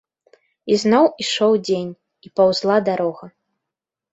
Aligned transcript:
І 0.71 0.77
зноў 0.83 1.05
ішоў 1.25 1.53
дзень, 1.67 1.93
і 2.29 2.33
паўзла 2.41 2.79
дарога. 2.89 3.25